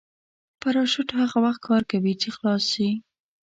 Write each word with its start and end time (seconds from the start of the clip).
پراشوټ 0.61 1.09
هغه 1.19 1.37
وخت 1.45 1.61
کار 1.67 1.81
کوي 1.91 2.13
چې 2.21 2.29
خلاص 2.35 2.63
شي. 2.73 2.89